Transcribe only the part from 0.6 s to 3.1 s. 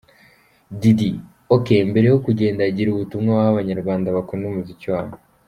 Diddy: Ok, mbere yo kugenda gira